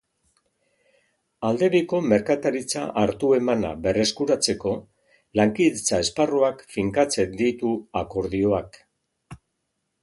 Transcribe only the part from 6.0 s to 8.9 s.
esparruak finkatzen ditu akordioak.